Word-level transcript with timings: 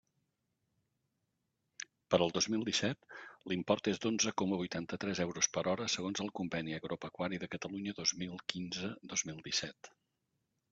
Per 2.13 2.19
al 2.25 2.33
dos 2.37 2.47
mil 2.53 2.65
disset, 2.69 3.05
l'import 3.51 3.91
és 3.93 4.01
d'onze 4.07 4.33
coma 4.43 4.59
vuitanta-tres 4.63 5.23
euros 5.27 5.51
per 5.59 5.65
hora 5.75 5.89
segons 5.99 6.25
el 6.25 6.33
Conveni 6.41 6.77
agropecuari 6.81 7.41
de 7.47 7.53
Catalunya 7.55 7.97
dos 8.03 8.17
mil 8.25 8.37
quinze-dos 8.55 9.29
mil 9.31 9.47
disset. 9.51 9.95